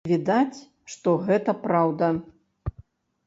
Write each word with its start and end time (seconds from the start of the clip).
Відаць, 0.09 0.59
што 0.93 1.09
гэта 1.27 1.51
праўда. 1.65 2.09